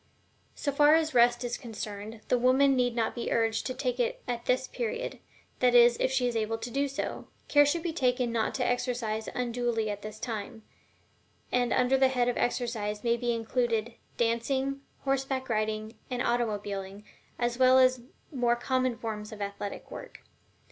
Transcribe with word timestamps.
So 0.55 0.71
far 0.71 0.95
as 0.95 1.13
Rest 1.13 1.43
is 1.43 1.59
concerned, 1.59 2.21
the 2.27 2.39
woman 2.39 2.75
need 2.75 2.95
not 2.95 3.13
be 3.13 3.31
urged 3.31 3.67
to 3.67 3.75
take 3.75 3.99
it 3.99 4.23
at 4.27 4.45
this 4.45 4.67
period 4.67 5.19
that 5.59 5.75
is, 5.75 5.95
if 5.99 6.11
she 6.11 6.25
is 6.25 6.35
able 6.35 6.57
to 6.57 6.71
do 6.71 6.87
so. 6.87 7.27
Care 7.47 7.67
should 7.67 7.83
be 7.83 7.93
taken 7.93 8.31
not 8.31 8.55
to 8.55 8.65
exercise 8.65 9.29
unduly 9.35 9.91
at 9.91 10.01
this 10.01 10.17
time, 10.19 10.63
and 11.51 11.71
under 11.71 11.97
the 11.99 12.07
head 12.07 12.27
of 12.27 12.35
exercise 12.37 13.03
may 13.03 13.15
be 13.15 13.31
included 13.31 13.93
dancing, 14.17 14.81
horseback 15.03 15.49
riding, 15.49 15.93
and 16.09 16.23
automobiling, 16.23 17.05
as 17.37 17.59
well 17.59 17.77
as 17.77 17.97
the 17.97 18.07
more 18.35 18.55
common 18.55 18.97
forms 18.97 19.31
of 19.31 19.39
athletic 19.39 19.91
work. 19.91 20.21